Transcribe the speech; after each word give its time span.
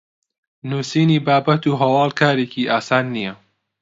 نوسینی 0.69 1.19
بابەت 1.27 1.63
و 1.67 1.79
هەواڵ 1.81 2.09
کارێکی 2.21 2.69
ئاسان 2.71 3.05
نییە 3.15 3.33